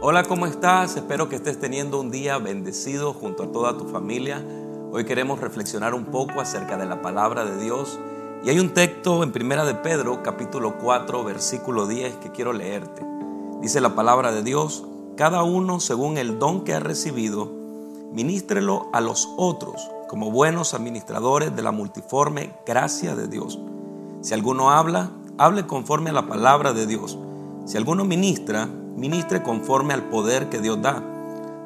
[0.00, 0.94] Hola, ¿cómo estás?
[0.94, 4.40] Espero que estés teniendo un día bendecido junto a toda tu familia.
[4.92, 7.98] Hoy queremos reflexionar un poco acerca de la palabra de Dios.
[8.44, 13.04] Y hay un texto en Primera de Pedro, capítulo 4, versículo 10, que quiero leerte.
[13.60, 14.84] Dice la palabra de Dios,
[15.16, 17.50] cada uno según el don que ha recibido,
[18.12, 23.58] ministrelo a los otros como buenos administradores de la multiforme gracia de Dios.
[24.20, 27.18] Si alguno habla, hable conforme a la palabra de Dios.
[27.66, 31.02] Si alguno ministra, ministre conforme al poder que Dios da,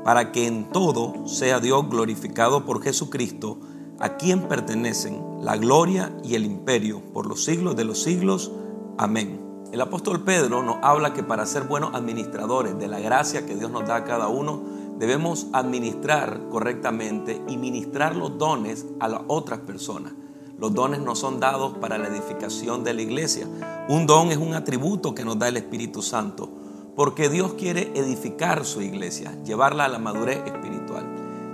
[0.04, 3.58] para que en todo sea Dios glorificado por Jesucristo,
[3.98, 8.52] a quien pertenecen la gloria y el imperio por los siglos de los siglos.
[8.98, 9.41] Amén.
[9.72, 13.70] El apóstol Pedro nos habla que para ser buenos administradores de la gracia que Dios
[13.70, 14.60] nos da a cada uno,
[14.98, 20.12] debemos administrar correctamente y ministrar los dones a las otras personas.
[20.58, 23.48] Los dones no son dados para la edificación de la iglesia.
[23.88, 26.50] Un don es un atributo que nos da el Espíritu Santo,
[26.96, 31.06] porque Dios quiere edificar su iglesia, llevarla a la madurez espiritual.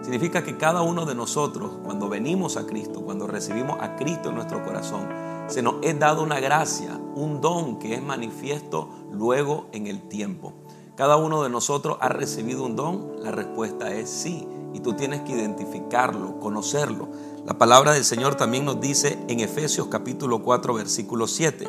[0.02, 4.36] Significa que cada uno de nosotros, cuando venimos a Cristo, cuando recibimos a Cristo en
[4.36, 5.08] nuestro corazón,
[5.48, 10.54] se nos es dado una gracia, un don que es manifiesto luego en el tiempo.
[10.96, 15.20] Cada uno de nosotros ha recibido un don, la respuesta es sí, y tú tienes
[15.22, 17.08] que identificarlo, conocerlo.
[17.46, 21.66] La palabra del Señor también nos dice en Efesios capítulo 4 versículo 7,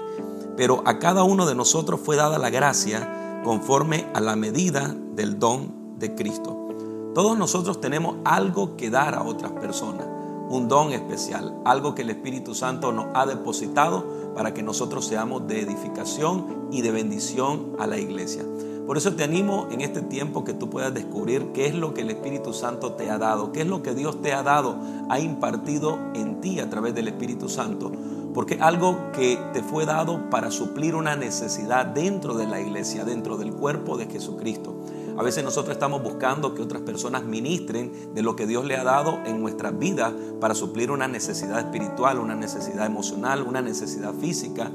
[0.58, 5.40] pero a cada uno de nosotros fue dada la gracia conforme a la medida del
[5.40, 6.68] don de Cristo.
[7.14, 10.08] Todos nosotros tenemos algo que dar a otras personas,
[10.50, 15.48] un don especial, algo que el Espíritu Santo nos ha depositado para que nosotros seamos
[15.48, 18.44] de edificación y de bendición a la iglesia.
[18.90, 22.02] Por eso te animo en este tiempo que tú puedas descubrir qué es lo que
[22.02, 24.78] el Espíritu Santo te ha dado, qué es lo que Dios te ha dado,
[25.10, 27.92] ha impartido en ti a través del Espíritu Santo.
[28.40, 33.36] Porque algo que te fue dado para suplir una necesidad dentro de la iglesia, dentro
[33.36, 34.82] del cuerpo de Jesucristo.
[35.18, 38.86] A veces nosotros estamos buscando que otras personas ministren de lo que Dios le ha
[38.86, 44.72] dado en nuestras vidas para suplir una necesidad espiritual, una necesidad emocional, una necesidad física.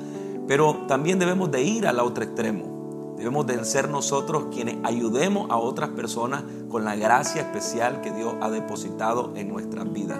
[0.46, 2.74] Pero también debemos de ir al otro extremo
[3.16, 8.34] Debemos de ser nosotros quienes ayudemos a otras personas con la gracia especial que Dios
[8.42, 10.18] ha depositado en nuestras vidas.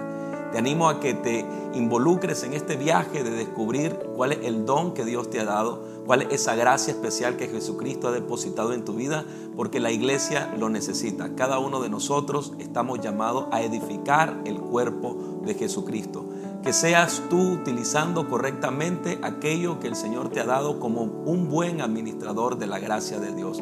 [0.55, 4.93] Te animo a que te involucres en este viaje de descubrir cuál es el don
[4.93, 8.85] que Dios te ha dado, cuál es esa gracia especial que Jesucristo ha depositado en
[8.85, 9.25] tu vida,
[9.57, 11.35] porque la iglesia lo necesita.
[11.35, 16.23] Cada uno de nosotros estamos llamados a edificar el cuerpo de Jesucristo
[16.63, 21.81] que seas tú utilizando correctamente aquello que el Señor te ha dado como un buen
[21.81, 23.61] administrador de la gracia de Dios.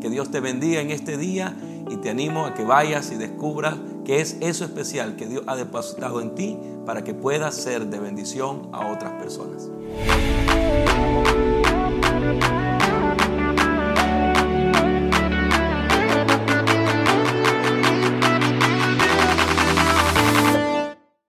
[0.00, 1.56] Que Dios te bendiga en este día
[1.90, 3.76] y te animo a que vayas y descubras
[4.08, 8.00] qué es eso especial que Dios ha depositado en ti para que puedas ser de
[8.00, 9.68] bendición a otras personas.